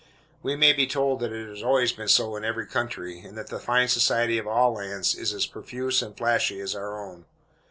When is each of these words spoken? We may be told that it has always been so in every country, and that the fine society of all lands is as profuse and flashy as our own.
We 0.41 0.55
may 0.55 0.73
be 0.73 0.87
told 0.87 1.19
that 1.19 1.31
it 1.31 1.47
has 1.47 1.61
always 1.61 1.91
been 1.91 2.07
so 2.07 2.35
in 2.35 2.43
every 2.43 2.65
country, 2.65 3.19
and 3.19 3.37
that 3.37 3.49
the 3.49 3.59
fine 3.59 3.87
society 3.87 4.39
of 4.39 4.47
all 4.47 4.73
lands 4.73 5.13
is 5.13 5.31
as 5.31 5.45
profuse 5.45 6.01
and 6.01 6.17
flashy 6.17 6.59
as 6.59 6.73
our 6.73 6.97
own. 7.05 7.25